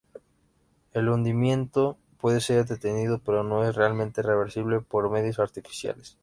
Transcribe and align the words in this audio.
El 0.93 1.09
hundimiento 1.09 1.95
puede 2.19 2.41
ser 2.41 2.65
detenido, 2.65 3.21
pero 3.23 3.43
no 3.43 3.63
es 3.63 3.75
realmente 3.75 4.23
reversible 4.23 4.79
por 4.81 5.11
medios 5.11 5.37
artificiales. 5.37 6.17